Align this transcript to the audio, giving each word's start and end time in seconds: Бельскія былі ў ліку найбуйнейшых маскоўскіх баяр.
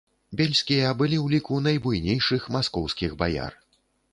Бельскія 0.39 0.93
былі 1.01 1.17
ў 1.25 1.35
ліку 1.35 1.59
найбуйнейшых 1.67 2.49
маскоўскіх 2.57 3.15
баяр. 3.21 3.53